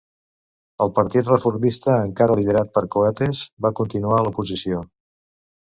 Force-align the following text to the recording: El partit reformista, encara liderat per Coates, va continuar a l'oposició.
El 0.85 0.93
partit 0.99 1.29
reformista, 1.33 1.99
encara 2.07 2.39
liderat 2.41 2.73
per 2.79 2.85
Coates, 2.97 3.45
va 3.67 3.75
continuar 3.83 4.21
a 4.23 4.29
l'oposició. 4.31 4.87